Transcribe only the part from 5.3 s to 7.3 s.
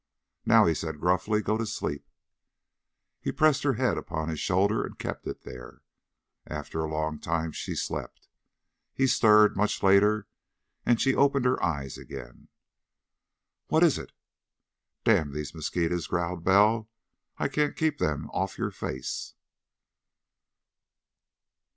there. After a long